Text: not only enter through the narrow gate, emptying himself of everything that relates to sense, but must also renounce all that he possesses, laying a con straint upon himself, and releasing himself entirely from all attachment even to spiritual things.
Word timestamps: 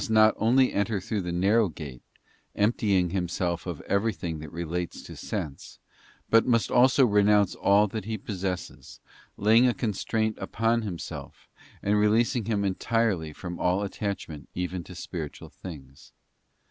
not 0.09 0.33
only 0.37 0.73
enter 0.73 0.99
through 0.99 1.21
the 1.21 1.31
narrow 1.31 1.69
gate, 1.69 2.01
emptying 2.55 3.11
himself 3.11 3.67
of 3.67 3.81
everything 3.81 4.39
that 4.39 4.51
relates 4.51 5.03
to 5.03 5.15
sense, 5.15 5.77
but 6.27 6.43
must 6.43 6.71
also 6.71 7.05
renounce 7.05 7.53
all 7.53 7.85
that 7.85 8.05
he 8.05 8.17
possesses, 8.17 8.99
laying 9.37 9.67
a 9.67 9.75
con 9.75 9.93
straint 9.93 10.35
upon 10.41 10.81
himself, 10.81 11.47
and 11.83 11.99
releasing 11.99 12.45
himself 12.45 12.65
entirely 12.65 13.31
from 13.31 13.59
all 13.59 13.83
attachment 13.83 14.49
even 14.55 14.83
to 14.83 14.95
spiritual 14.95 15.49
things. 15.49 16.11